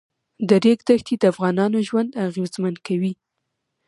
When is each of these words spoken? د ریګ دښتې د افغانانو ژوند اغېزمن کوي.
د 0.47 0.49
ریګ 0.63 0.79
دښتې 0.87 1.15
د 1.19 1.23
افغانانو 1.33 1.77
ژوند 1.87 2.11
اغېزمن 2.27 2.75
کوي. 2.85 3.13